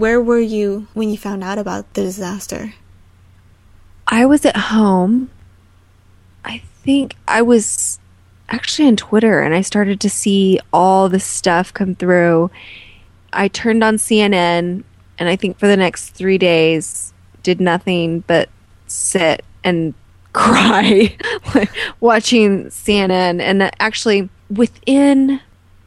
[0.00, 2.74] where were you when you found out about the disaster?
[4.06, 5.30] I was at home.
[6.44, 7.98] I think I was
[8.48, 12.50] actually on Twitter and I started to see all this stuff come through.
[13.32, 14.84] I turned on CNN
[15.18, 18.48] and I think for the next three days did nothing but
[18.86, 19.94] sit and
[20.32, 21.16] cry
[22.00, 23.40] watching CNN.
[23.40, 25.40] And actually, within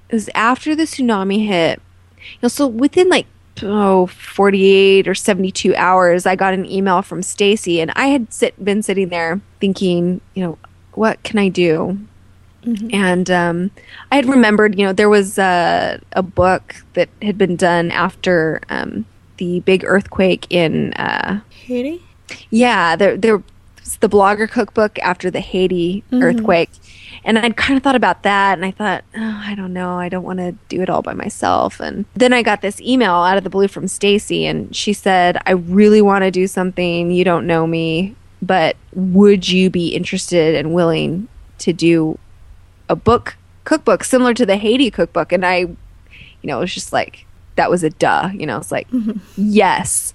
[0.10, 1.82] it was after the tsunami hit.
[2.18, 3.28] You know, so within like
[3.64, 8.63] oh 48 or 72 hours, I got an email from Stacie, and I had sit,
[8.63, 10.58] been sitting there thinking, you know,
[10.94, 11.98] what can I do?
[12.64, 12.94] Mm-hmm.
[12.94, 13.72] And um,
[14.12, 18.62] I had remembered, you know, there was a, a book that had been done after
[18.70, 19.05] um,
[19.38, 22.02] the big earthquake in uh, Haiti.
[22.50, 26.22] Yeah, there there was the blogger cookbook after the Haiti mm-hmm.
[26.22, 26.70] earthquake,
[27.23, 30.09] and I'd kind of thought about that, and I thought, oh, I don't know, I
[30.09, 31.80] don't want to do it all by myself.
[31.80, 35.42] And then I got this email out of the blue from Stacie, and she said,
[35.45, 37.12] I really want to do something.
[37.12, 41.28] You don't know me, but would you be interested and willing
[41.59, 42.17] to do
[42.88, 45.31] a book cookbook similar to the Haiti cookbook?
[45.31, 45.78] And I, you
[46.44, 48.30] know, it was just like that was a duh.
[48.33, 49.20] You know, it's like, mm-hmm.
[49.38, 50.14] yes.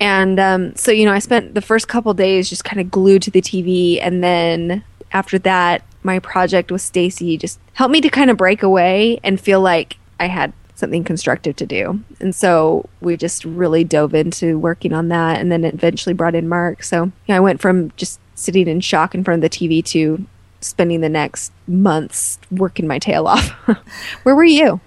[0.00, 3.22] And um, so, you know, I spent the first couple days just kind of glued
[3.22, 3.98] to the TV.
[4.00, 8.62] And then after that, my project with Stacie just helped me to kind of break
[8.62, 12.02] away and feel like I had something constructive to do.
[12.20, 16.48] And so we just really dove into working on that and then eventually brought in
[16.48, 16.82] Marc.
[16.82, 20.24] So yeah, I went from just sitting in shock in front of the TV to
[20.60, 23.48] spending the next months working my tail off.
[24.22, 24.80] Where were you?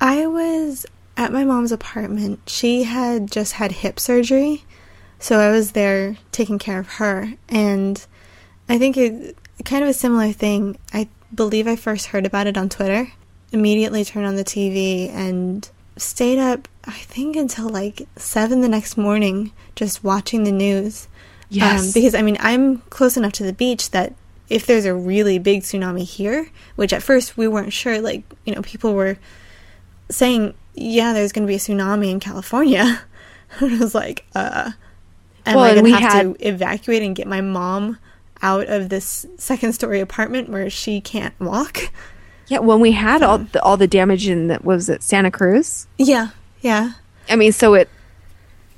[0.00, 2.40] I was at my mom's apartment.
[2.46, 4.64] She had just had hip surgery,
[5.18, 7.34] so I was there taking care of her.
[7.48, 8.04] And
[8.68, 10.76] I think it kind of a similar thing.
[10.92, 13.12] I believe I first heard about it on Twitter.
[13.52, 18.96] Immediately turned on the TV and stayed up, I think, until like seven the next
[18.96, 21.08] morning, just watching the news.
[21.48, 21.80] Yes.
[21.80, 24.14] Um, because I mean, I'm close enough to the beach that
[24.48, 28.54] if there's a really big tsunami here, which at first we weren't sure, like, you
[28.54, 29.18] know, people were
[30.10, 33.02] saying yeah, there's going to be a tsunami in California.
[33.60, 34.72] I was like, uh,
[35.46, 36.22] am well, I going to have had...
[36.38, 37.98] to evacuate and get my mom
[38.42, 41.92] out of this second story apartment where she can't walk?
[42.48, 45.86] Yeah, when we had all the, all the damage in that was at Santa Cruz.
[45.96, 46.30] Yeah,
[46.60, 46.94] yeah.
[47.28, 47.88] I mean, so it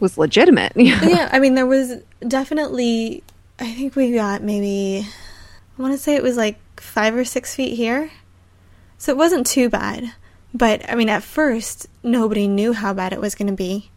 [0.01, 0.73] was legitimate.
[0.77, 1.95] yeah, I mean, there was
[2.27, 3.25] definitely.
[3.59, 5.07] I think we got maybe.
[5.79, 8.11] I want to say it was like five or six feet here,
[8.99, 10.13] so it wasn't too bad.
[10.53, 13.91] But I mean, at first, nobody knew how bad it was going to be.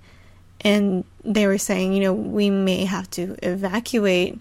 [0.61, 4.39] And they were saying, you know, we may have to evacuate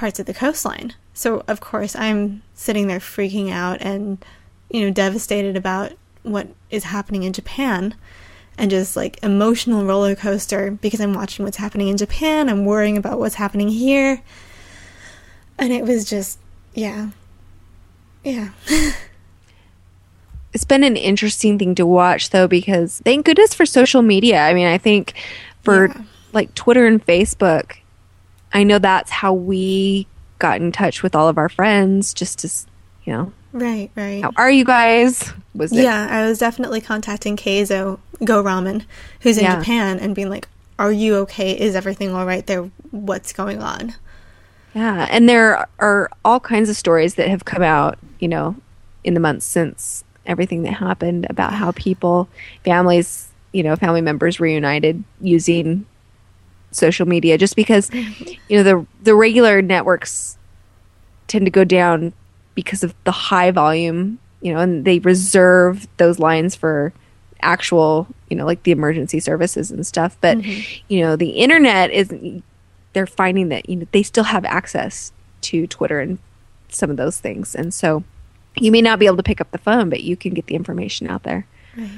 [0.00, 0.94] parts of the coastline.
[1.12, 4.24] So, of course, I'm sitting there freaking out and,
[4.70, 7.94] you know, devastated about what is happening in Japan
[8.56, 12.48] and just like emotional roller coaster because I'm watching what's happening in Japan.
[12.48, 14.22] I'm worrying about what's happening here.
[15.58, 16.38] And it was just,
[16.72, 17.10] yeah.
[18.24, 18.52] Yeah.
[20.54, 24.40] it's been an interesting thing to watch though because thank goodness for social media.
[24.40, 25.12] I mean, I think
[25.62, 26.02] for yeah.
[26.32, 27.76] like Twitter and Facebook,
[28.52, 30.06] I know that's how we
[30.38, 32.50] got in touch with all of our friends just to,
[33.04, 33.32] you know.
[33.52, 34.22] Right, right.
[34.22, 35.32] How are you guys?
[35.54, 35.82] Was it?
[35.82, 38.84] Yeah, I was definitely contacting Keizo Go Ramen,
[39.20, 39.58] who's in yeah.
[39.58, 41.58] Japan, and being like, "Are you okay?
[41.58, 42.70] Is everything all right there?
[42.92, 43.94] What's going on?"
[44.74, 48.54] Yeah, and there are all kinds of stories that have come out, you know,
[49.02, 52.28] in the months since everything that happened about how people,
[52.64, 55.86] families, you know, family members reunited using
[56.72, 60.38] social media just because you know the the regular networks
[61.26, 62.12] tend to go down
[62.54, 66.92] because of the high volume, you know, and they reserve those lines for
[67.40, 70.16] actual, you know, like the emergency services and stuff.
[70.20, 70.84] But mm-hmm.
[70.88, 72.12] you know, the internet is
[72.92, 76.18] they're finding that you know they still have access to Twitter and
[76.68, 78.04] some of those things, and so
[78.56, 80.54] you may not be able to pick up the phone, but you can get the
[80.54, 81.46] information out there.
[81.76, 81.88] Right,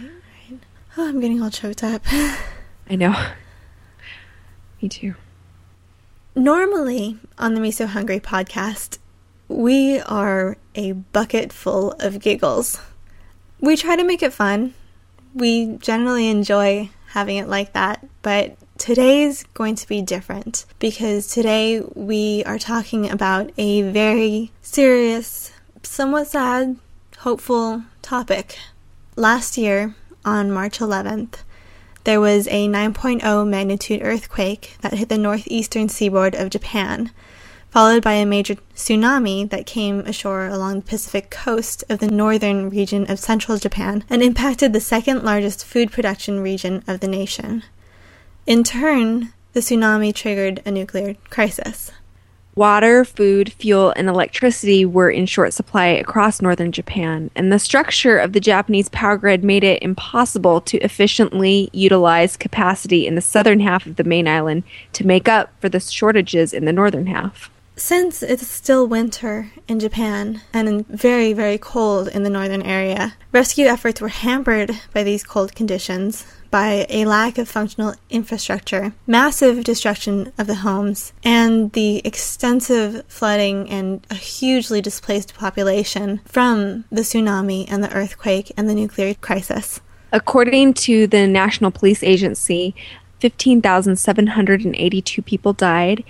[0.50, 0.60] right.
[0.96, 2.02] Oh, I'm getting all choked up.
[2.88, 3.14] I know.
[4.82, 5.14] Me too.
[6.34, 8.98] Normally on the Me So Hungry podcast,
[9.46, 12.80] we are a bucket full of giggles.
[13.60, 14.74] We try to make it fun.
[15.34, 21.80] We generally enjoy having it like that, but today's going to be different because today
[21.94, 25.52] we are talking about a very serious
[25.84, 26.76] somewhat sad,
[27.18, 28.58] hopeful topic.
[29.14, 29.94] Last year,
[30.24, 31.42] on March 11th,
[32.04, 37.10] there was a 9.0 magnitude earthquake that hit the northeastern seaboard of Japan,
[37.70, 42.68] followed by a major tsunami that came ashore along the Pacific coast of the northern
[42.68, 47.62] region of central Japan and impacted the second largest food production region of the nation.
[48.46, 51.92] In turn, the tsunami triggered a nuclear crisis.
[52.54, 58.18] Water, food, fuel, and electricity were in short supply across northern Japan, and the structure
[58.18, 63.60] of the Japanese power grid made it impossible to efficiently utilize capacity in the southern
[63.60, 67.50] half of the main island to make up for the shortages in the northern half.
[67.74, 73.64] Since it's still winter in Japan and very, very cold in the northern area, rescue
[73.64, 80.32] efforts were hampered by these cold conditions, by a lack of functional infrastructure, massive destruction
[80.38, 87.64] of the homes, and the extensive flooding and a hugely displaced population from the tsunami
[87.68, 89.80] and the earthquake and the nuclear crisis.
[90.12, 92.74] According to the National Police Agency,
[93.20, 96.04] 15,782 people died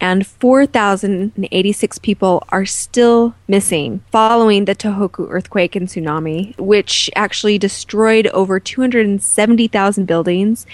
[0.00, 8.26] and 4,086 people are still missing following the Tohoku earthquake and tsunami, which actually destroyed
[8.28, 10.66] over 270,000 buildings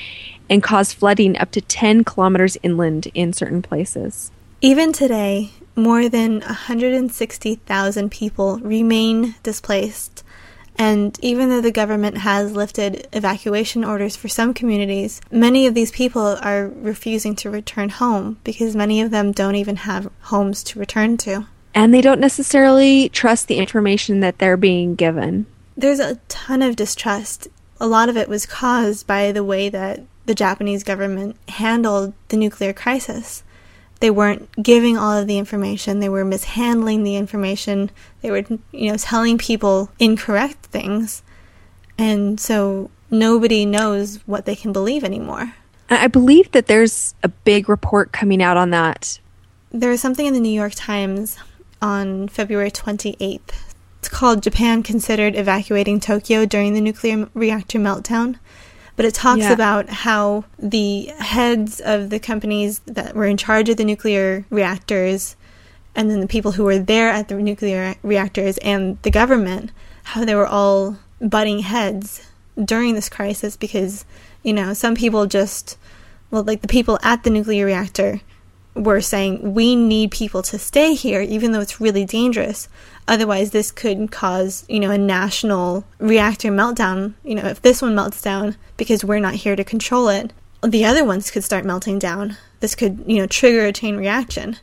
[0.50, 4.30] and caused flooding up to 10 kilometers inland in certain places.
[4.60, 10.22] Even today, more than 160,000 people remain displaced
[10.82, 15.92] and even though the government has lifted evacuation orders for some communities, many of these
[15.92, 20.80] people are refusing to return home because many of them don't even have homes to
[20.80, 21.46] return to.
[21.72, 25.46] And they don't necessarily trust the information that they're being given.
[25.76, 27.46] There's a ton of distrust.
[27.78, 32.36] A lot of it was caused by the way that the Japanese government handled the
[32.36, 33.44] nuclear crisis
[34.02, 37.88] they weren't giving all of the information they were mishandling the information
[38.20, 41.22] they were you know telling people incorrect things
[41.96, 45.54] and so nobody knows what they can believe anymore.
[45.88, 49.20] I believe that there's a big report coming out on that.
[49.70, 51.38] There was something in the new york times
[51.80, 53.40] on february 28th
[53.98, 58.38] it's called japan considered evacuating tokyo during the nuclear reactor meltdown
[59.02, 59.52] but it talks yeah.
[59.52, 65.34] about how the heads of the companies that were in charge of the nuclear reactors
[65.96, 69.72] and then the people who were there at the nuclear reactors and the government
[70.04, 72.30] how they were all butting heads
[72.64, 74.04] during this crisis because
[74.44, 75.76] you know some people just
[76.30, 78.20] well like the people at the nuclear reactor
[78.74, 82.68] were saying we need people to stay here even though it's really dangerous.
[83.06, 87.94] Otherwise this could cause you know a national reactor meltdown you know if this one
[87.94, 90.32] melts down because we're not here to control it.
[90.62, 92.36] The other ones could start melting down.
[92.60, 94.56] This could you know trigger a chain reaction.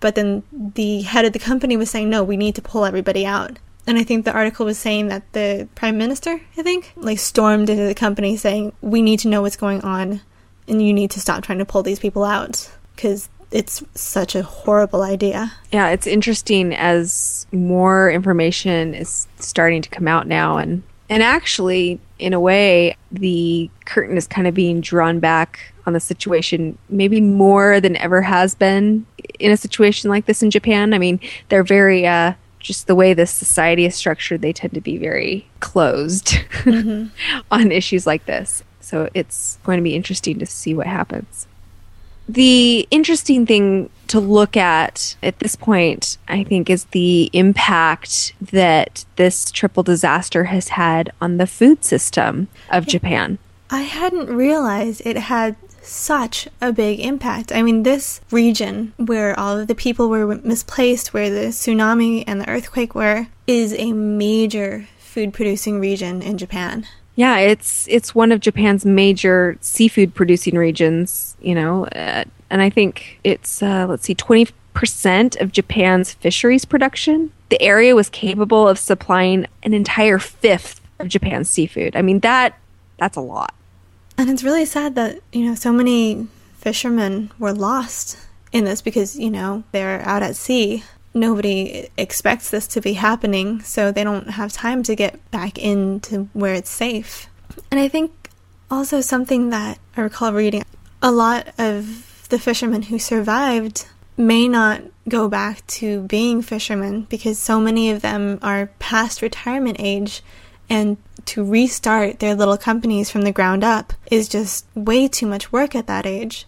[0.00, 3.24] But then the head of the company was saying no we need to pull everybody
[3.24, 3.58] out.
[3.86, 7.68] And i think the article was saying that the prime minister i think like stormed
[7.68, 10.20] into the company saying we need to know what's going on
[10.68, 12.70] and you need to stop trying to pull these people out.
[12.94, 15.52] Because it's such a horrible idea.
[15.70, 22.00] Yeah, it's interesting as more information is starting to come out now and and actually
[22.18, 27.20] in a way the curtain is kind of being drawn back on the situation maybe
[27.20, 29.04] more than ever has been
[29.38, 30.94] in a situation like this in Japan.
[30.94, 34.80] I mean, they're very uh just the way this society is structured, they tend to
[34.80, 36.26] be very closed
[36.62, 37.08] mm-hmm.
[37.50, 38.62] on issues like this.
[38.80, 41.48] So it's going to be interesting to see what happens.
[42.28, 49.04] The interesting thing to look at at this point, I think, is the impact that
[49.16, 53.38] this triple disaster has had on the food system of Japan.
[53.70, 57.52] I hadn't realized it had such a big impact.
[57.52, 62.40] I mean, this region where all of the people were misplaced, where the tsunami and
[62.40, 66.86] the earthquake were, is a major food producing region in Japan.
[67.14, 71.36] Yeah, it's it's one of Japan's major seafood producing regions.
[71.40, 76.64] You know, uh, and I think it's uh, let's see, twenty percent of Japan's fisheries
[76.64, 77.32] production.
[77.50, 81.96] The area was capable of supplying an entire fifth of Japan's seafood.
[81.96, 82.58] I mean that
[82.98, 83.54] that's a lot.
[84.16, 88.16] And it's really sad that you know so many fishermen were lost
[88.52, 93.60] in this because you know they're out at sea nobody expects this to be happening,
[93.62, 97.28] so they don't have time to get back into where it's safe.
[97.70, 98.30] And I think
[98.70, 100.64] also something that I recall reading
[101.02, 107.38] a lot of the fishermen who survived may not go back to being fishermen because
[107.38, 110.22] so many of them are past retirement age
[110.70, 115.52] and to restart their little companies from the ground up is just way too much
[115.52, 116.46] work at that age.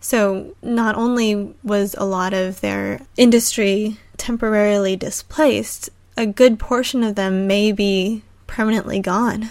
[0.00, 7.14] So, not only was a lot of their industry temporarily displaced, a good portion of
[7.14, 9.50] them may be permanently gone.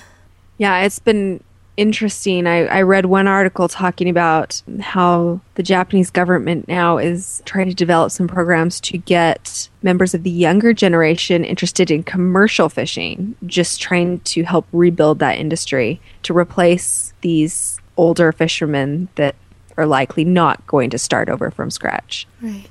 [0.58, 1.44] Yeah, it's been
[1.78, 2.46] interesting.
[2.46, 7.74] I, I read one article talking about how the Japanese government now is trying to
[7.74, 13.80] develop some programs to get members of the younger generation interested in commercial fishing, just
[13.80, 19.36] trying to help rebuild that industry to replace these older fishermen that
[19.80, 22.28] are likely not going to start over from scratch.
[22.42, 22.66] Right.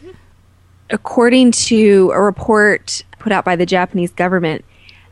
[0.91, 4.65] According to a report put out by the Japanese government,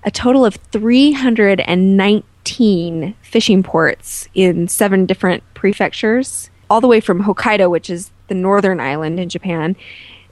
[0.04, 7.68] a total of 319 fishing ports in seven different prefectures, all the way from Hokkaido,
[7.70, 9.74] which is the northern island in Japan,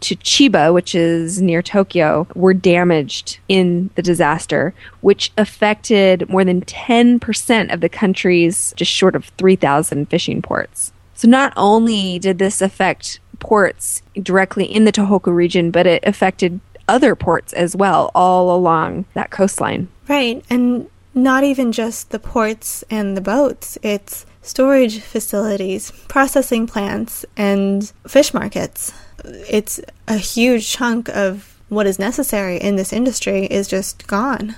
[0.01, 6.61] to Chiba, which is near Tokyo, were damaged in the disaster, which affected more than
[6.61, 10.93] 10% of the country's just short of 3,000 fishing ports.
[11.15, 16.61] So not only did this affect ports directly in the Tohoku region, but it affected
[16.89, 19.89] other ports as well, all along that coastline.
[20.09, 20.45] Right.
[20.51, 27.93] And not even just the ports and the boats, it's storage facilities, processing plants, and
[28.07, 28.93] fish markets.
[29.25, 34.57] It's a huge chunk of what is necessary in this industry is just gone.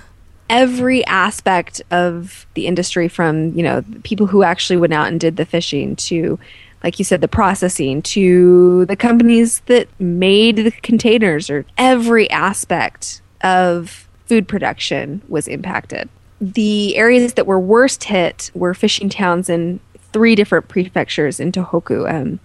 [0.49, 5.37] Every aspect of the industry, from you know people who actually went out and did
[5.37, 6.39] the fishing to
[6.83, 13.21] like you said, the processing to the companies that made the containers or every aspect
[13.41, 16.07] of food production was impacted.
[16.39, 19.79] The areas that were worst hit were fishing towns in
[20.13, 22.39] three different prefectures in Tohoku um,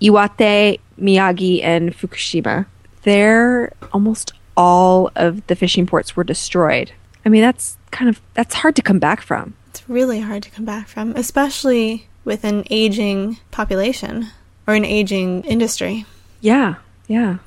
[0.00, 2.66] Iwate, Miyagi, and Fukushima.
[3.02, 6.92] There, almost all of the fishing ports were destroyed.
[7.26, 9.54] I mean, that's kind of that's hard to come back from.
[9.70, 14.28] It's really hard to come back from, especially with an aging population
[14.66, 16.06] or an aging industry.
[16.40, 16.76] Yeah,
[17.08, 17.38] yeah.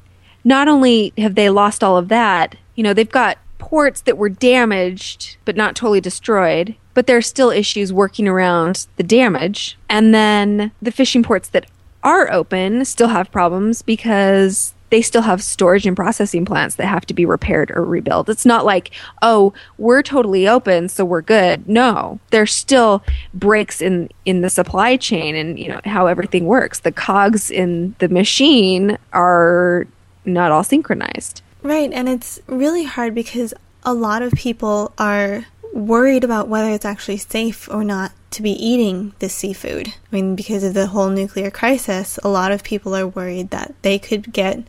[0.44, 4.30] Not only have they lost all of that, you know, they've got ports that were
[4.30, 9.78] damaged but not totally destroyed, but there are still issues working around the damage.
[9.90, 11.66] And then the fishing ports that
[12.04, 17.05] are open still have problems because they still have storage and processing plants that have
[17.08, 18.29] to be repaired or rebuilt.
[18.29, 18.91] It's not like,
[19.22, 21.67] oh, we're totally open, so we're good.
[21.67, 23.03] No, there's still
[23.34, 26.79] breaks in in the supply chain and you know how everything works.
[26.79, 29.88] The cogs in the machine are
[30.25, 31.41] not all synchronized.
[31.62, 33.53] Right, and it's really hard because
[33.84, 38.52] a lot of people are worried about whether it's actually safe or not to be
[38.52, 39.88] eating this seafood.
[39.88, 43.74] I mean, because of the whole nuclear crisis, a lot of people are worried that
[43.82, 44.64] they could get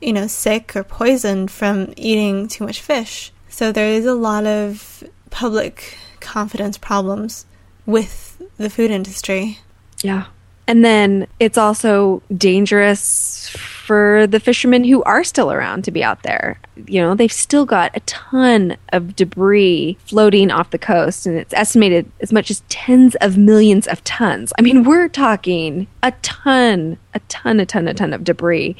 [0.00, 3.32] you know, sick or poisoned from eating too much fish.
[3.48, 7.46] So there is a lot of public confidence problems
[7.84, 9.58] with the food industry.
[10.02, 10.26] Yeah.
[10.68, 16.24] And then it's also dangerous for the fishermen who are still around to be out
[16.24, 16.58] there.
[16.86, 21.54] You know, they've still got a ton of debris floating off the coast, and it's
[21.54, 24.52] estimated as much as tens of millions of tons.
[24.58, 28.76] I mean, we're talking a ton, a ton, a ton, a ton of debris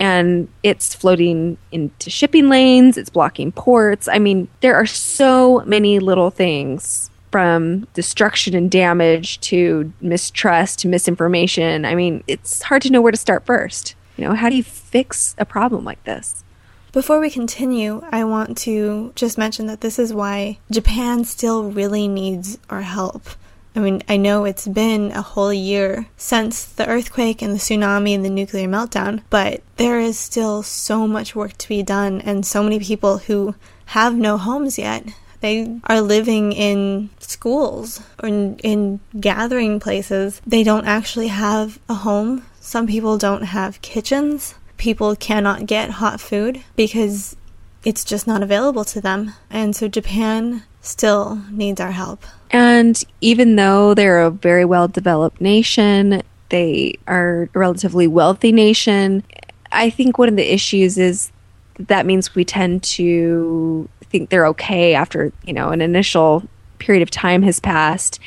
[0.00, 4.06] and it's floating into shipping lanes, it's blocking ports.
[4.06, 10.88] I mean, there are so many little things from destruction and damage to mistrust to
[10.88, 11.84] misinformation.
[11.84, 13.94] I mean, it's hard to know where to start first.
[14.16, 16.44] You know, how do you fix a problem like this?
[16.92, 22.08] Before we continue, I want to just mention that this is why Japan still really
[22.08, 23.28] needs our help.
[23.76, 28.14] I mean, I know it's been a whole year since the earthquake and the tsunami
[28.14, 32.44] and the nuclear meltdown, but there is still so much work to be done, and
[32.44, 33.54] so many people who
[33.86, 35.04] have no homes yet.
[35.40, 40.40] They are living in schools or in, in gathering places.
[40.46, 42.44] They don't actually have a home.
[42.60, 44.54] Some people don't have kitchens.
[44.76, 47.36] People cannot get hot food because
[47.84, 49.32] it's just not available to them.
[49.50, 52.24] And so Japan still needs our help.
[52.50, 59.22] And even though they're a very well developed nation, they are a relatively wealthy nation.
[59.70, 61.30] I think one of the issues is
[61.78, 66.44] that means we tend to think they're okay after, you know, an initial
[66.78, 68.20] period of time has passed.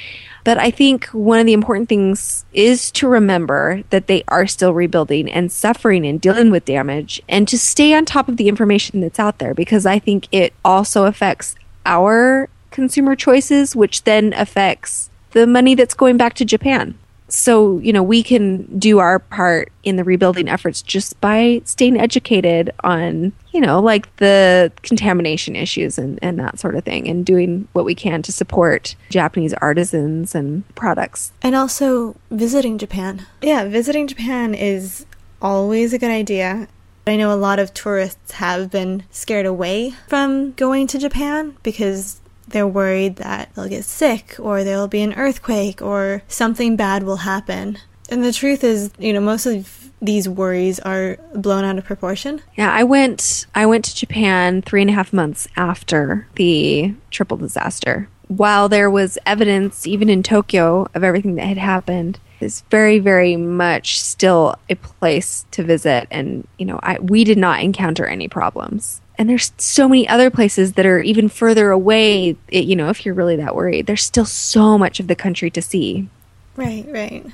[0.43, 4.73] But I think one of the important things is to remember that they are still
[4.73, 9.01] rebuilding and suffering and dealing with damage and to stay on top of the information
[9.01, 15.09] that's out there because I think it also affects our consumer choices, which then affects
[15.31, 16.97] the money that's going back to Japan.
[17.31, 21.97] So, you know, we can do our part in the rebuilding efforts just by staying
[21.97, 27.25] educated on, you know, like the contamination issues and, and that sort of thing, and
[27.25, 31.31] doing what we can to support Japanese artisans and products.
[31.41, 33.25] And also visiting Japan.
[33.41, 35.05] Yeah, visiting Japan is
[35.41, 36.67] always a good idea.
[37.07, 42.20] I know a lot of tourists have been scared away from going to Japan because
[42.51, 47.17] they're worried that they'll get sick or there'll be an earthquake or something bad will
[47.17, 47.77] happen.
[48.09, 52.41] And the truth is, you know, most of these worries are blown out of proportion.
[52.55, 57.37] Yeah, I went I went to Japan three and a half months after the triple
[57.37, 58.09] disaster.
[58.27, 63.35] While there was evidence, even in Tokyo, of everything that had happened, it's very, very
[63.35, 66.07] much still a place to visit.
[66.09, 69.01] And you know, I, we did not encounter any problems.
[69.21, 72.35] And there's so many other places that are even further away.
[72.47, 75.51] It, you know, if you're really that worried, there's still so much of the country
[75.51, 76.09] to see.
[76.55, 77.25] Right, right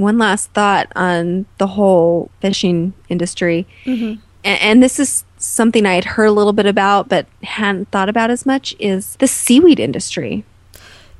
[0.00, 3.66] one last thought on the whole fishing industry.
[3.84, 4.20] Mm-hmm.
[4.42, 8.08] And, and this is something I had heard a little bit about but hadn't thought
[8.08, 10.44] about as much is the seaweed industry.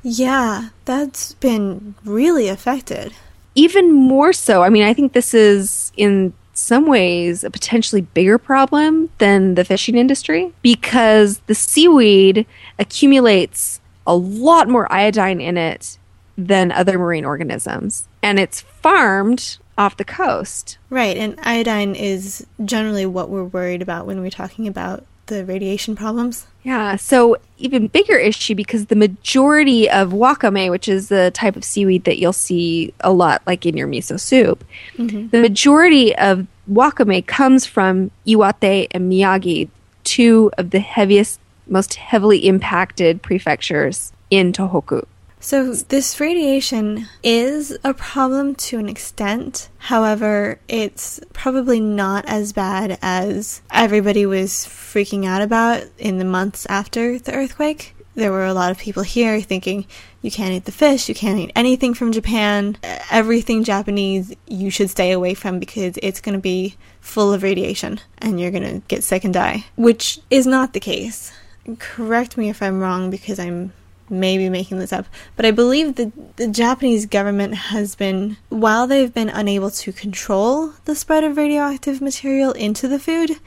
[0.03, 3.13] Yeah, that's been really affected.
[3.53, 4.63] Even more so.
[4.63, 9.65] I mean, I think this is in some ways a potentially bigger problem than the
[9.65, 12.45] fishing industry because the seaweed
[12.79, 15.97] accumulates a lot more iodine in it
[16.37, 18.07] than other marine organisms.
[18.23, 20.77] And it's farmed off the coast.
[20.89, 21.17] Right.
[21.17, 26.45] And iodine is generally what we're worried about when we're talking about the radiation problems.
[26.63, 26.97] Yeah.
[26.97, 32.03] So, even bigger issue because the majority of wakame, which is the type of seaweed
[32.03, 34.63] that you'll see a lot like in your miso soup,
[34.97, 35.29] mm-hmm.
[35.29, 39.69] the majority of wakame comes from Iwate and Miyagi,
[40.03, 45.05] two of the heaviest, most heavily impacted prefectures in Tohoku.
[45.43, 49.69] So, this radiation is a problem to an extent.
[49.79, 56.67] However, it's probably not as bad as everybody was freaking out about in the months
[56.69, 57.95] after the earthquake.
[58.13, 59.87] There were a lot of people here thinking,
[60.21, 62.77] you can't eat the fish, you can't eat anything from Japan,
[63.09, 67.99] everything Japanese you should stay away from because it's going to be full of radiation
[68.19, 71.33] and you're going to get sick and die, which is not the case.
[71.79, 73.73] Correct me if I'm wrong because I'm
[74.11, 79.13] maybe making this up, but I believe that the Japanese government has been, while they've
[79.13, 83.37] been unable to control the spread of radioactive material into the food,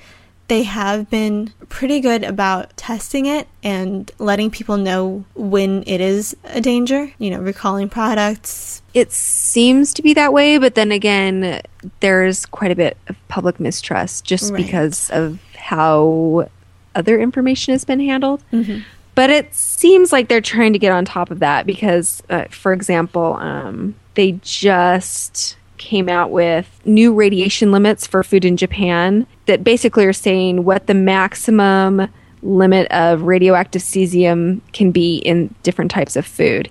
[0.49, 6.37] they have been pretty good about testing it and letting people know when it is
[6.44, 8.83] a danger, you know, recalling products.
[8.92, 11.62] It seems to be that way, but then again,
[12.00, 14.64] there's quite a bit of public mistrust just right.
[14.64, 16.48] because of how
[16.94, 18.42] other information has been handled.
[18.53, 18.81] Mm-hmm.
[19.14, 22.72] But it seems like they're trying to get on top of that because, uh, for
[22.72, 29.62] example, um, they just came out with new radiation limits for food in Japan that
[29.62, 32.09] basically are saying what the maximum
[32.42, 36.68] limit of radioactive cesium can be in different types of food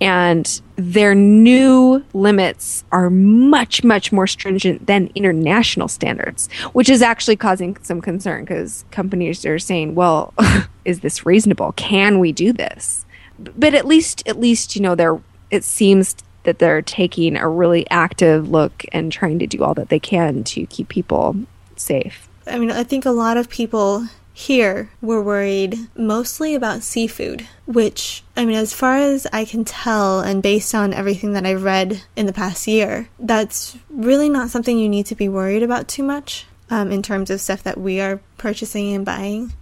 [0.00, 7.36] and their new limits are much much more stringent than international standards which is actually
[7.36, 10.32] causing some concern because companies are saying well
[10.84, 11.72] is this reasonable?
[11.72, 13.04] Can we do this?
[13.38, 17.88] But at least at least you know they're it seems that they're taking a really
[17.90, 21.36] active look and trying to do all that they can to keep people
[21.76, 22.28] safe.
[22.46, 28.22] I mean i think a lot of people here, we're worried mostly about seafood, which,
[28.36, 32.02] I mean, as far as I can tell, and based on everything that I've read
[32.16, 36.02] in the past year, that's really not something you need to be worried about too
[36.02, 39.52] much um, in terms of stuff that we are purchasing and buying.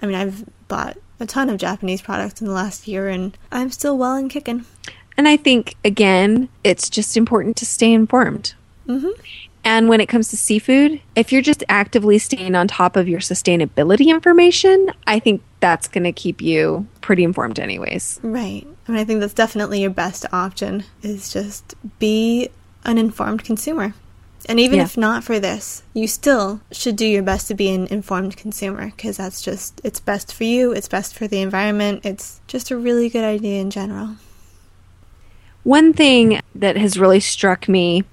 [0.00, 3.70] I mean, I've bought a ton of Japanese products in the last year, and I'm
[3.70, 4.64] still well and kicking.
[5.16, 8.54] And I think, again, it's just important to stay informed.
[8.88, 9.08] Mm-hmm.
[9.64, 13.20] And when it comes to seafood, if you're just actively staying on top of your
[13.20, 18.20] sustainability information, I think that's going to keep you pretty informed anyways.
[18.22, 18.66] Right.
[18.86, 22.50] I mean, I think that's definitely your best option is just be
[22.84, 23.94] an informed consumer.
[24.46, 24.84] And even yeah.
[24.84, 28.86] if not for this, you still should do your best to be an informed consumer
[28.90, 32.76] because that's just, it's best for you, it's best for the environment, it's just a
[32.76, 34.16] really good idea in general.
[35.64, 38.04] One thing that has really struck me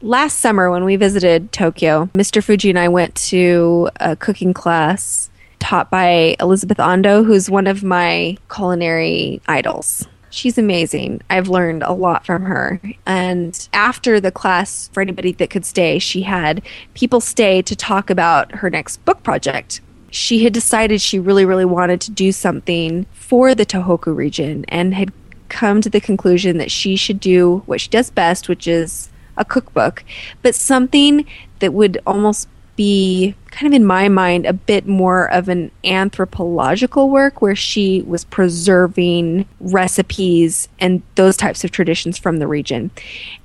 [0.00, 2.42] last summer when we visited Tokyo, Mr.
[2.42, 7.84] Fuji and I went to a cooking class taught by Elizabeth Andoh, who's one of
[7.84, 10.08] my culinary idols.
[10.30, 11.20] She's amazing.
[11.28, 12.80] I've learned a lot from her.
[13.04, 16.62] And after the class, for anybody that could stay, she had
[16.94, 19.82] people stay to talk about her next book project.
[20.10, 24.94] She had decided she really, really wanted to do something for the Tohoku region and
[24.94, 25.12] had
[25.54, 29.44] come to the conclusion that she should do what she does best, which is a
[29.44, 30.04] cookbook,
[30.42, 31.24] but something
[31.60, 37.08] that would almost be kind of in my mind a bit more of an anthropological
[37.08, 42.90] work where she was preserving recipes and those types of traditions from the region.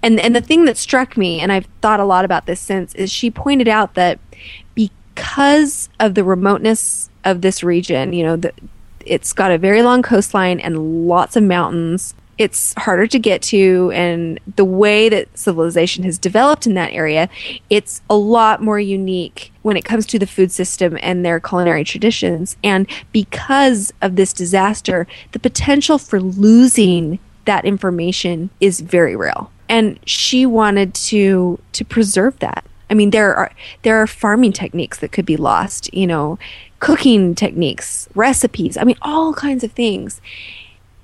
[0.02, 2.96] And and the thing that struck me and I've thought a lot about this since
[2.96, 4.20] is she pointed out that
[4.74, 8.52] because of the remoteness of this region, you know, the
[9.10, 12.14] it's got a very long coastline and lots of mountains.
[12.38, 17.28] It's harder to get to, and the way that civilization has developed in that area,
[17.70, 21.84] it's a lot more unique when it comes to the food system and their culinary
[21.84, 22.56] traditions.
[22.64, 29.52] And because of this disaster, the potential for losing that information is very real.
[29.68, 32.64] And she wanted to to preserve that.
[32.90, 33.52] I mean, there are
[33.84, 35.94] there are farming techniques that could be lost.
[35.94, 36.40] You know,
[36.80, 38.78] cooking techniques, recipes.
[38.78, 40.22] I mean, all kinds of things.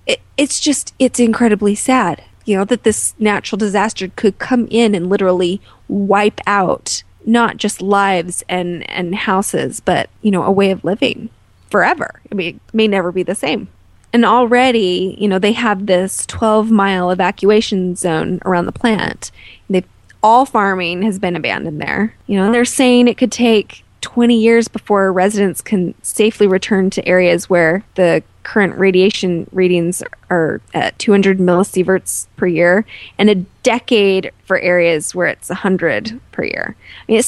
[0.08, 4.96] It, it's just, it's incredibly sad, you know, that this natural disaster could come in
[4.96, 10.72] and literally wipe out not just lives and, and houses, but, you know, a way
[10.72, 11.30] of living
[11.70, 12.22] forever.
[12.32, 13.68] I mean, it may never be the same.
[14.14, 19.32] And already, you know, they have this 12 mile evacuation zone around the plant.
[19.70, 19.88] They've
[20.26, 22.12] all farming has been abandoned there.
[22.26, 27.08] You know, they're saying it could take 20 years before residents can safely return to
[27.08, 32.86] areas where the current radiation readings are at 200 millisieverts per year
[33.20, 36.76] and a decade for areas where it's 100 per year.
[37.08, 37.22] I mean,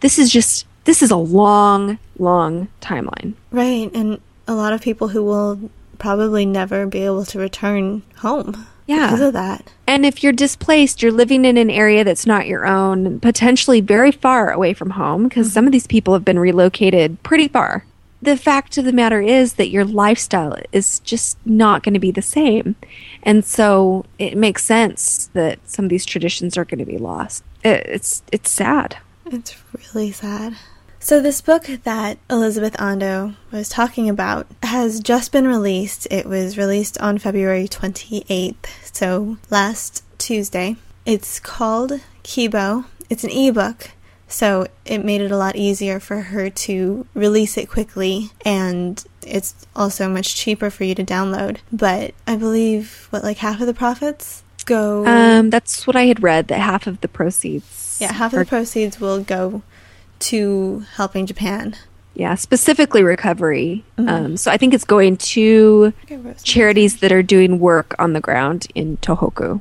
[0.00, 3.34] this is just, this is a long, long timeline.
[3.52, 3.92] Right.
[3.94, 9.06] And a lot of people who will probably never be able to return home yeah.
[9.06, 9.72] because of that.
[9.86, 14.12] And if you're displaced, you're living in an area that's not your own, potentially very
[14.12, 15.54] far away from home, because mm-hmm.
[15.54, 17.84] some of these people have been relocated pretty far.
[18.22, 22.10] The fact of the matter is that your lifestyle is just not going to be
[22.10, 22.76] the same.
[23.22, 27.42] And so it makes sense that some of these traditions are going to be lost.
[27.64, 28.98] It's it's sad.
[29.26, 30.54] It's really sad.
[31.02, 36.06] So, this book that Elizabeth Andoh was talking about has just been released.
[36.10, 40.76] It was released on February 28th, so last Tuesday.
[41.06, 42.84] It's called Kibo.
[43.08, 43.92] It's an ebook,
[44.28, 49.54] so it made it a lot easier for her to release it quickly, and it's
[49.74, 51.60] also much cheaper for you to download.
[51.72, 55.06] But I believe, what, like half of the profits go.
[55.06, 57.98] Um, that's what I had read, that half of the proceeds.
[58.00, 59.62] Yeah, half of the proceeds will go
[60.20, 61.76] to helping Japan.
[62.14, 63.84] Yeah, specifically recovery.
[63.96, 64.08] Mm-hmm.
[64.08, 65.92] Um, so I think it's going to
[66.42, 69.60] charities that are doing work on the ground in Tohoku.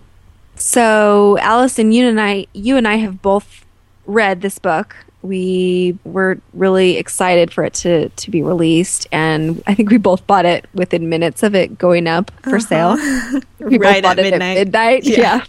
[0.56, 3.66] So Allison, you and I, you and I have both
[4.06, 4.96] read this book.
[5.22, 10.26] We were really excited for it to, to be released, and I think we both
[10.26, 12.60] bought it within minutes of it going up for uh-huh.
[12.60, 13.42] sale.
[13.60, 14.58] We right at midnight.
[14.58, 15.04] at midnight.
[15.04, 15.18] Yeah.
[15.18, 15.46] yeah.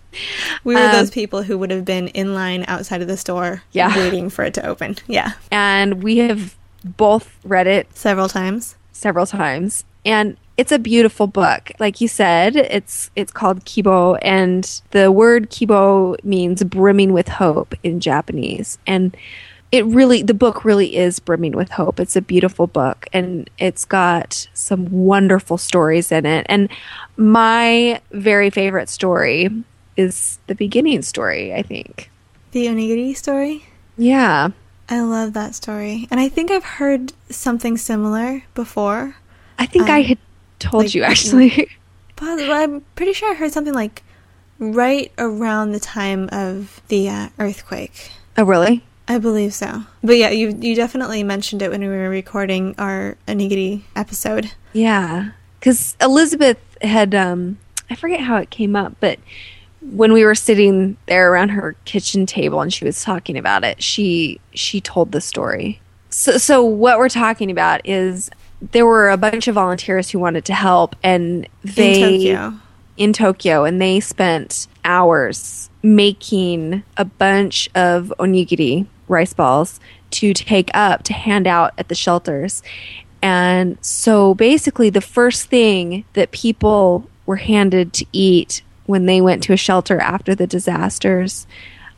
[0.64, 3.62] We were um, those people who would have been in line outside of the store
[3.70, 3.96] yeah.
[3.96, 4.96] waiting for it to open.
[5.06, 5.35] Yeah.
[5.52, 8.74] And we have both read it several times.
[8.90, 9.85] Several times.
[10.04, 11.72] And it's a beautiful book.
[11.78, 17.74] Like you said, it's it's called Kibo and the word Kibo means brimming with hope
[17.83, 18.78] in Japanese.
[18.87, 19.16] And
[19.72, 22.00] it really the book really is brimming with hope.
[22.00, 26.46] It's a beautiful book and it's got some wonderful stories in it.
[26.48, 26.68] And
[27.16, 29.48] my very favorite story
[29.96, 32.11] is the beginning story i think.
[32.52, 33.66] The onigiri story?
[33.96, 34.50] Yeah.
[34.88, 36.09] I love that story.
[36.11, 39.16] And i think i've heard something similar before.
[39.59, 40.18] I think um, i had
[40.59, 41.68] told like, you actually.
[42.16, 44.02] But i'm pretty sure i heard something like
[44.59, 48.11] right around the time of the uh, earthquake.
[48.37, 49.83] Oh really I believe so.
[50.05, 54.53] But yeah, you you definitely mentioned it when we were recording our onigiri episode.
[54.73, 57.59] Yeah, because Elizabeth had um,
[57.90, 59.18] I forget how it came up, but
[59.83, 63.83] when we were sitting there around her kitchen table and she was talking about it,
[63.83, 65.81] she she told the story.
[66.11, 70.44] So so what we're talking about is there were a bunch of volunteers who wanted
[70.44, 72.61] to help and they in Tokyo,
[72.96, 79.81] in Tokyo and they spent hours making a bunch of onigiri rice balls
[80.12, 82.62] to take up to hand out at the shelters.
[83.23, 89.42] And so basically, the first thing that people were handed to eat when they went
[89.44, 91.46] to a shelter after the disasters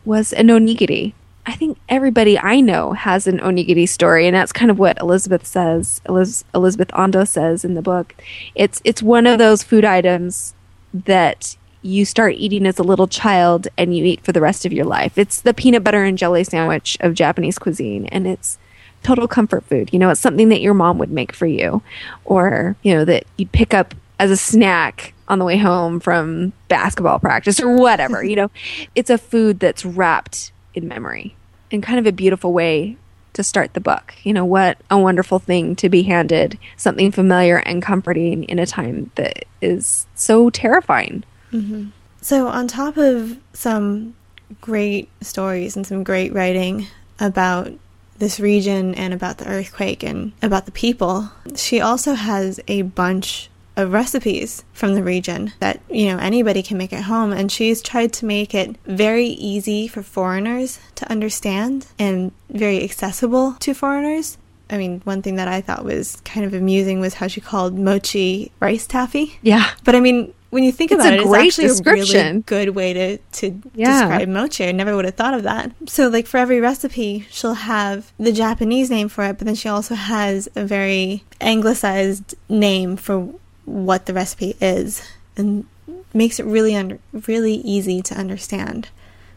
[0.05, 1.14] was an onigiri.
[1.44, 5.46] I think everybody I know has an onigiri story, and that's kind of what Elizabeth
[5.46, 6.01] says.
[6.07, 8.14] Eliz- Elizabeth Andoh says in the book.
[8.55, 10.55] It's it's one of those food items
[10.92, 14.73] that you start eating as a little child and you eat for the rest of
[14.73, 15.18] your life.
[15.18, 18.59] It's the peanut butter and jelly sandwich of Japanese cuisine and it's
[19.03, 19.90] total comfort food.
[19.92, 21.83] You know, it's something that your mom would make for you
[22.25, 26.53] or, you know, that you'd pick up as a snack on the way home from
[26.68, 28.23] basketball practice or whatever.
[28.23, 28.51] you know,
[28.95, 31.35] it's a food that's wrapped in memory
[31.71, 32.97] in kind of a beautiful way
[33.33, 34.14] to start the book.
[34.25, 38.66] You know, what a wonderful thing to be handed something familiar and comforting in a
[38.66, 41.25] time that is so terrifying.
[41.53, 41.88] Mm-hmm.
[42.21, 44.15] So, on top of some
[44.61, 46.87] great stories and some great writing
[47.19, 47.73] about
[48.19, 51.31] this region and about the earthquake and about the people.
[51.57, 56.79] She also has a bunch of recipes from the region that, you know, anybody can
[56.79, 57.33] make at home.
[57.33, 63.55] And she's tried to make it very easy for foreigners to understand and very accessible
[63.55, 64.38] to foreigners.
[64.71, 67.79] I mean, one thing that I thought was kind of amusing was how she called
[67.79, 69.38] mochi rice taffy.
[69.43, 69.69] Yeah.
[69.85, 72.43] But I mean, when you think It's about a it, great it's actually a really
[72.43, 74.01] good way to, to Yeah.
[74.01, 74.67] describe mochi.
[74.67, 75.73] I never would have thought of that.
[75.87, 79.71] So, like, for every recipe, she'll have the Japanese name for it, but then she
[79.71, 83.31] also has a very anglicized name for
[83.65, 85.03] what the recipe is
[85.38, 85.65] and
[86.12, 88.91] makes it really under, really easy to understand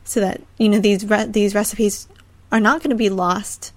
[0.04, 2.10] so that you know these re- these recipes
[2.52, 3.72] are not going to be lost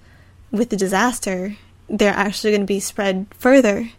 [0.51, 1.55] with the disaster
[1.89, 3.89] they're actually going to be spread further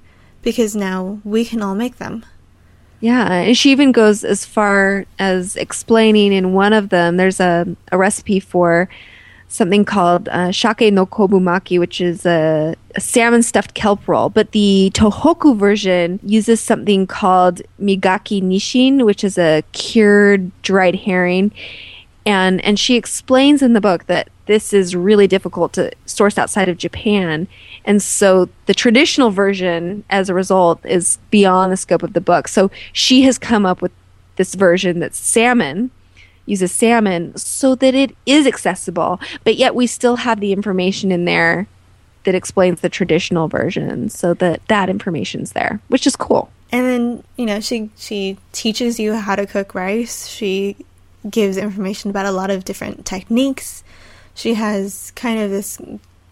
[0.42, 2.24] because now we can all make them
[3.00, 7.16] Yeah, and she even goes as far as explaining in one of them.
[7.16, 8.88] There's a, a recipe for
[9.48, 14.28] something called uh, shake no kobumaki, which is a, a salmon stuffed kelp roll.
[14.28, 21.52] But the Tohoku version uses something called migaki nishin, which is a cured dried herring.
[22.26, 26.68] And and she explains in the book that this is really difficult to source outside
[26.68, 27.48] of Japan.
[27.84, 32.48] And so the traditional version, as a result, is beyond the scope of the book.
[32.48, 33.92] So she has come up with
[34.36, 35.90] this version that's salmon,
[36.46, 41.24] uses salmon, so that it is accessible, but yet we still have the information in
[41.26, 41.68] there
[42.24, 46.50] that explains the traditional version so that that information's there, which is cool.
[46.72, 50.76] and then you know she she teaches you how to cook rice she
[51.28, 53.82] gives information about a lot of different techniques.
[54.34, 55.78] She has kind of this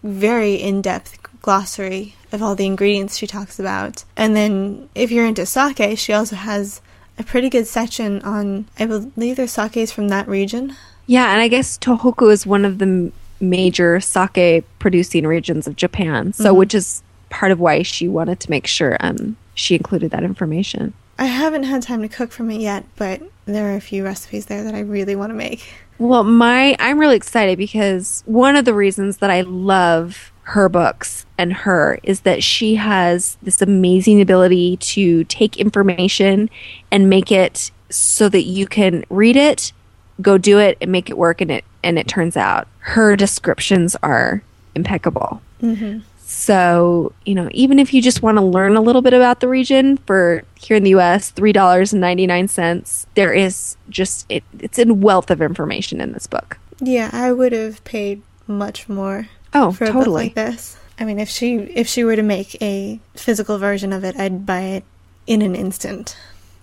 [0.03, 4.03] very in-depth glossary of all the ingredients she talks about.
[4.15, 6.81] And then if you're into sake she also has
[7.17, 10.75] a pretty good section on i believe there's sakes from that region.
[11.05, 15.75] Yeah, and I guess Tohoku is one of the m- major sake producing regions of
[15.75, 20.11] Japan, so which is part of why she wanted to make sure um, she included
[20.11, 20.93] that information.
[21.19, 24.47] I haven't had time to cook from it yet but there are a few recipes
[24.47, 25.61] there that i really want to make
[25.99, 31.25] Well, my I'm really excited because one of the reasons that I love her books
[31.37, 36.49] and her is that she has this amazing ability to take information
[36.89, 39.73] and make it so that you can read it,
[40.21, 43.97] go do it and make it work and it and it turns out her descriptions
[44.01, 44.41] are
[44.75, 45.41] impeccable.
[45.61, 45.99] Mm-hmm.
[46.31, 49.47] So, you know, even if you just want to learn a little bit about the
[49.47, 55.41] region for here in the US, $3.99, there is just it, it's a wealth of
[55.41, 56.59] information in this book.
[56.79, 60.25] Yeah, I would have paid much more Oh, for a book totally.
[60.25, 60.77] like this.
[60.99, 64.45] I mean, if she if she were to make a physical version of it, I'd
[64.45, 64.83] buy it
[65.25, 66.15] in an instant.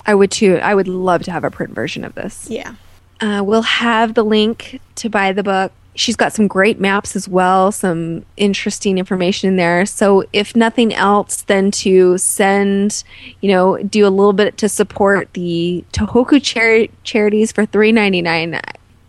[0.07, 0.59] I would too.
[0.63, 2.47] I would love to have a print version of this.
[2.49, 2.77] Yeah.
[3.21, 5.73] Uh, we'll have the link to buy the book.
[5.97, 9.87] She's got some great maps as well, some interesting information in there.
[9.87, 13.03] So, if nothing else, then to send,
[13.41, 18.23] you know, do a little bit to support the Tohoku chari- charities for three ninety
[18.23, 18.61] nine,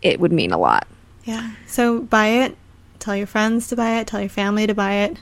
[0.02, 0.88] it would mean a lot.
[1.26, 1.52] Yeah.
[1.68, 2.58] So buy it.
[3.00, 4.08] Tell your friends to buy it.
[4.08, 5.20] Tell your family to buy it.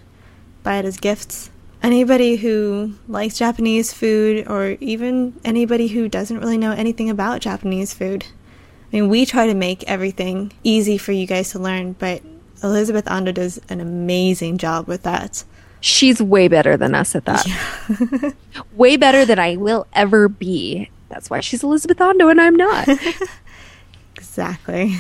[0.63, 1.49] Buy it as gifts.
[1.81, 7.93] Anybody who likes Japanese food, or even anybody who doesn't really know anything about Japanese
[7.93, 8.25] food.
[8.95, 12.21] I mean, we try to make everything easy for you guys to learn, but
[12.63, 15.43] Elizabeth Andoh does an amazing job with that.
[15.81, 18.33] She's way better than us at that.
[18.73, 20.89] way better than I will ever be.
[21.09, 22.87] That's why she's Elizabeth Andoh and I'm not.
[24.17, 24.97] Exactly.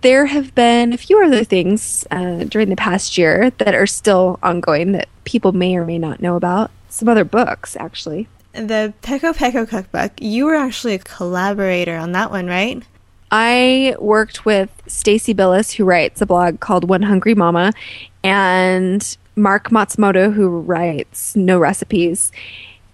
[0.00, 4.38] there have been a few other things uh, during the past year that are still
[4.44, 6.70] ongoing that people may or may not know about.
[6.88, 8.28] Some other books, actually.
[8.52, 12.82] The Peko Peko cookbook, you were actually a collaborator on that one, right?
[13.30, 17.72] I worked with Stacie Billis, who writes a blog called One Hungry Mama,
[18.24, 22.32] and Marc Matsumoto, who writes No Recipes.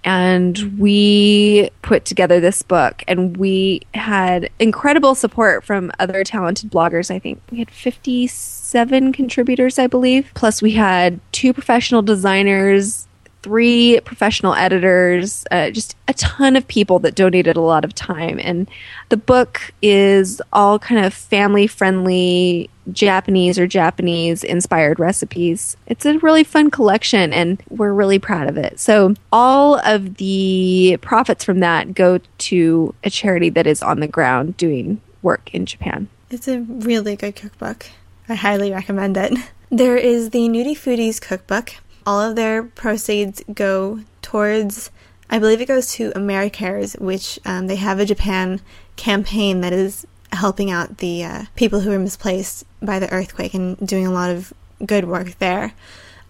[0.07, 7.11] And we put together this book, and we had incredible support from other talented bloggers.
[7.11, 10.31] I think we had 57 contributors, I believe.
[10.35, 13.04] Plus, we had two professional designers,
[13.45, 18.41] three professional editors, uh, just a ton of people that donated a lot of time.
[18.43, 18.67] And
[19.11, 25.77] the book is all kind of family friendly Japanese or Japanese inspired recipes.
[25.87, 28.81] It's a really fun collection and we're really proud of it.
[28.81, 34.09] So, all of the profits from that go to a charity that is on the
[34.09, 36.09] ground doing work in Japan.
[36.31, 37.91] It's a really good cookbook.
[38.27, 39.35] I highly recommend it.
[39.71, 41.75] There is the Nudie Foodies cookbook.
[42.07, 44.91] All of their proceeds go towards,
[45.31, 48.61] I believe it goes to AmeriCares, which um, they have a Japan
[48.97, 53.77] campaign that is helping out the uh, people who were misplaced by the earthquake and
[53.87, 54.53] doing a lot of
[54.85, 55.73] good work there.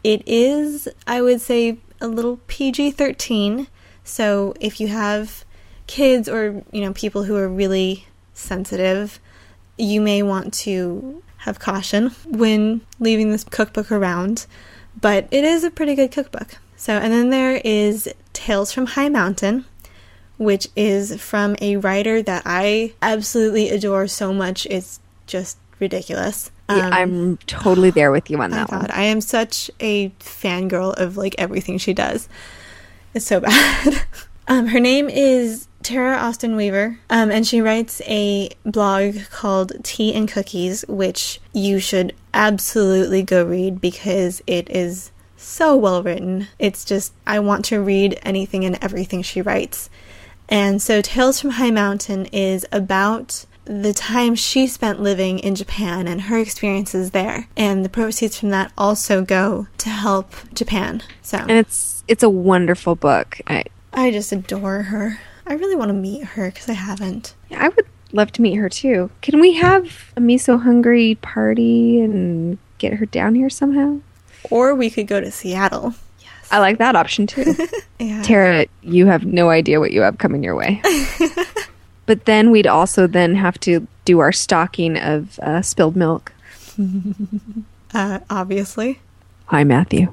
[0.02, 3.66] It is, I would say, a little PG 13.
[4.04, 5.44] So if you have
[5.86, 9.18] kids or, you know, people who are really sensitive,
[9.78, 14.46] you may want to have caution when leaving this cookbook around.
[15.04, 16.56] But it is a pretty good cookbook.
[16.78, 19.66] So, and then there is Tales from High Mountain,
[20.38, 24.64] which is from a writer that I absolutely adore so much.
[24.70, 26.50] It's just ridiculous.
[26.70, 28.90] Yeah, Um, I'm totally there with you on that God, one.
[28.92, 32.26] I am such a fangirl of like everything she does.
[33.12, 34.06] It's so bad.
[34.48, 40.14] um, her name is Tara Austin Weaver, um, and she writes a blog called Tea
[40.14, 46.48] and Cookies, which you should absolutely go read because it is so well written.
[46.58, 49.90] It's just, I want to read anything and everything she writes.
[50.48, 56.06] And so, Tales from High Mountain is about the time she spent living in Japan
[56.06, 57.48] and her experiences there.
[57.56, 61.02] And the proceeds from that also go to help Japan.
[61.22, 63.40] So, And it's it's a wonderful book.
[63.46, 65.18] I, I just adore her.
[65.46, 67.34] I really want to meet her because I haven't.
[67.54, 69.10] I would love to meet her too.
[69.22, 73.98] Can we have a miso hungry party and get her down here somehow?
[74.50, 75.94] Or we could go to Seattle.
[76.20, 76.48] Yes.
[76.50, 77.54] I like that option too.
[78.00, 78.22] Yeah.
[78.22, 80.82] Tara, you have no idea what you have coming your way.
[82.06, 86.32] but then we'd also then have to do our stocking of uh, spilled milk.
[87.94, 88.98] Uh, obviously.
[89.46, 90.12] Hi, Matthew.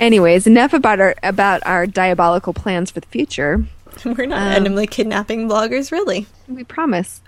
[0.00, 3.64] Anyways, enough about our about our diabolical plans for the future.
[4.04, 6.26] We're not Um, randomly kidnapping bloggers, really.
[6.48, 7.20] We promise.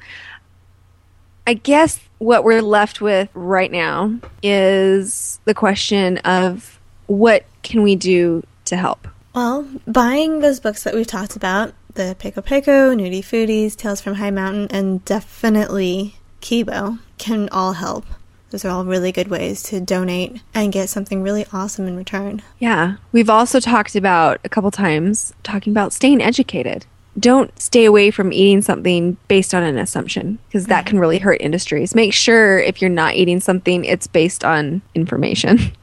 [1.46, 7.96] I guess what we're left with right now is the question of what can we
[7.96, 9.08] do to help?
[9.35, 14.14] Well, buying those books that we've talked about, the Pico Pico, Nudie Foodies, Tales from
[14.14, 18.06] High Mountain, and definitely Kibo, can all help.
[18.52, 22.42] Those are all really good ways to donate and get something really awesome in return.
[22.58, 22.96] Yeah.
[23.10, 26.84] We've also talked about a couple times talking about staying educated.
[27.18, 31.40] Don't stay away from eating something based on an assumption because that can really hurt
[31.40, 31.94] industries.
[31.94, 35.72] Make sure if you're not eating something, it's based on information.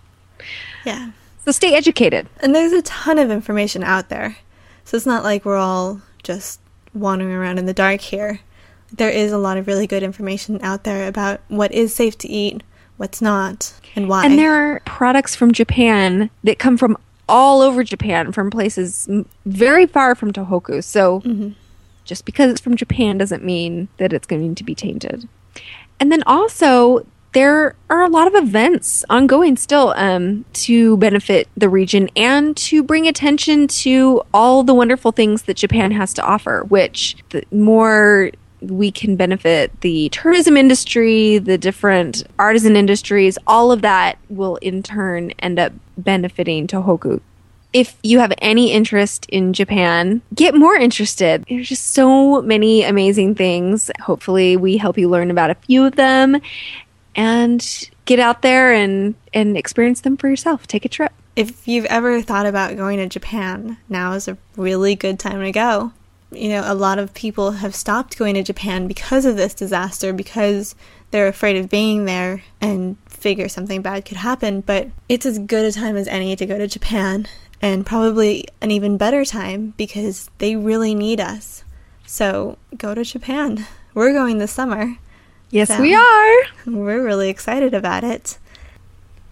[0.86, 1.12] Yeah.
[1.44, 2.28] So stay educated.
[2.40, 4.38] And there's a ton of information out there.
[4.86, 6.62] So it's not like we're all just
[6.94, 8.40] wandering around in the dark here.
[8.92, 12.30] There is a lot of really good information out there about what is safe to
[12.30, 12.64] eat,
[12.98, 14.26] what's not, and why.
[14.26, 16.98] And there are products from Japan that come from
[17.28, 19.08] all over Japan, from places
[19.46, 20.84] very far from Tohoku.
[20.84, 21.22] So
[22.04, 25.30] just because it's from Japan doesn't mean that it's going to be tainted.
[26.00, 31.70] And then also, there are a lot of events ongoing still um, to benefit the
[31.70, 36.64] region and to bring attention to all the wonderful things that Japan has to offer,
[36.70, 43.82] which the more we can benefit the tourism industry, the different artisan industries, all of
[43.82, 47.22] that will in turn end up benefiting Tohoku.
[47.72, 51.46] If you have any interest in Japan, get more interested.
[51.48, 53.92] There's just so many amazing things.
[54.02, 56.42] Hopefully, we help you learn about a few of them
[57.16, 60.66] and get out there and, and experience them for yourself.
[60.66, 61.12] Take a trip.
[61.36, 65.52] if you've ever thought about going to Japan, now is a really good time to
[65.52, 65.94] go.
[66.32, 70.14] You know, a lot of people have stopped going to Japan because of this disaster
[70.14, 70.76] because
[71.12, 74.62] they're afraid of being there and figure something bad could happen.
[74.62, 77.28] But it's as good a time as any to go to Japan,
[77.62, 81.64] and probably an even better time because they really need us.
[82.06, 83.66] So go to Japan.
[83.94, 84.98] We're going this summer.
[85.50, 86.36] Yes, So- we are.
[86.66, 88.38] We're really excited about it.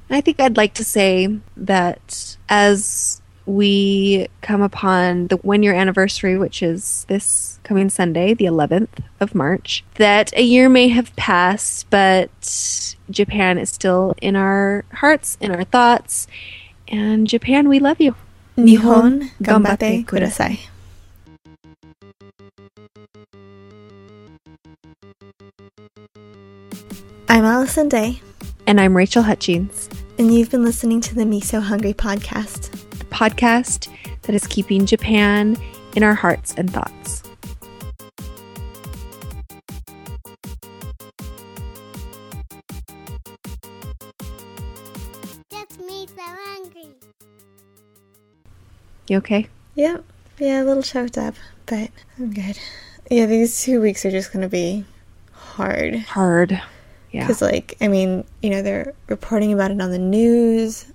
[0.10, 6.38] I think I'd like to say that as we come upon the one year anniversary,
[6.38, 8.90] which is this coming Sunday, the 11th
[9.22, 12.30] of March, that a year may have passed, but
[13.10, 16.28] Japan is still in our hearts, in our thoughts.
[16.90, 18.16] And Japan, we love you.
[18.58, 20.60] Nihon Gambatte Kudasai.
[27.30, 28.22] I'm Allison Day,
[28.66, 32.67] And I'm Rachel Hutchings, and you've been listening to the Me So Hungry podcast.
[33.18, 33.90] The podcast
[34.24, 35.58] that is keeping Japan
[35.96, 37.24] in our hearts and thoughts.
[45.50, 46.88] That's me so hungry.
[49.08, 49.48] You okay?
[49.76, 50.04] Yep.
[50.40, 51.90] Yeah, a little choked up, but
[52.20, 52.60] I'm good.
[53.10, 54.86] Yeah, these two weeks are just going to be
[55.32, 55.96] hard.
[55.96, 56.62] Hard.
[57.12, 57.22] Yeah.
[57.22, 60.86] Because, like, I mean, you know, they're reporting about it on the news,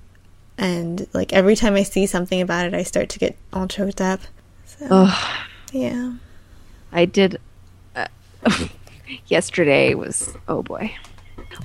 [0.58, 4.00] and, like, every time I see something about it, I start to get all choked
[4.00, 4.20] up.
[4.66, 5.38] So, Ugh.
[5.72, 6.12] yeah.
[6.92, 7.40] I did.
[7.96, 8.06] Uh,
[9.26, 10.94] yesterday was oh boy.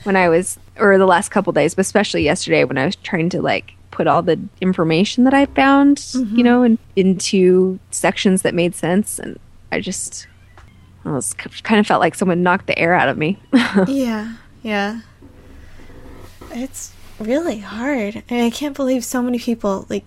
[0.04, 3.30] when I was, or the last couple days, but especially yesterday when I was trying
[3.30, 6.36] to like put all the information that I found, Mm-hmm.
[6.38, 9.20] you know, in, into sections that made sense.
[9.20, 9.40] And
[9.72, 10.28] I just,
[11.06, 13.40] I was kind of felt like someone knocked the air out of me.
[13.88, 15.02] yeah, yeah.
[16.52, 18.18] It's really hard.
[18.18, 20.06] I, And I can't believe so many people, like,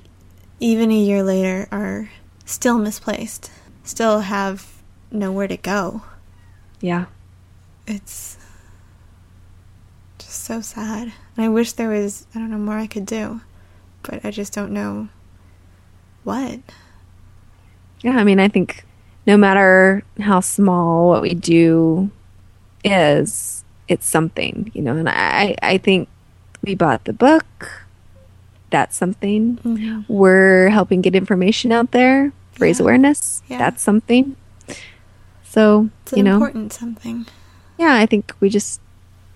[0.58, 2.10] even a year later, are
[2.44, 3.50] still misplaced,
[3.84, 6.02] still have nowhere to go.
[6.80, 7.06] yeah.
[7.86, 8.38] It's
[10.18, 11.12] just so sad.
[11.36, 13.40] And I wish there was, I don't know, more I could do.
[14.02, 15.08] But I just don't know
[16.22, 16.60] what.
[18.02, 18.84] Yeah, I mean, I think
[19.26, 22.10] no matter how small what we do
[22.84, 24.96] is, it's something, you know.
[24.96, 26.08] And I, I think
[26.62, 27.86] we bought the book.
[28.70, 29.58] That's something.
[29.64, 30.04] Mhm.
[30.08, 32.84] We're helping get information out there, raise Yeah.
[32.84, 33.42] awareness.
[33.48, 33.58] Yeah.
[33.58, 34.36] That's something.
[35.44, 37.26] So It's an you know, important something.
[37.78, 38.80] yeah, I think we just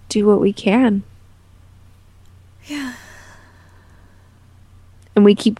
[0.09, 1.03] do what we can,
[2.66, 2.93] Yeah.
[5.16, 5.59] and we keep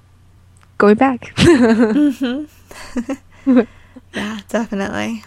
[0.79, 1.35] going back.
[1.37, 2.45] Mm-hmm.
[4.15, 5.25] yeah, definitely.